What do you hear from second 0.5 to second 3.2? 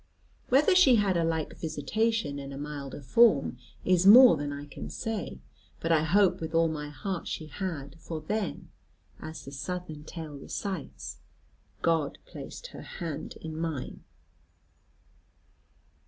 she had a like visitation in a milder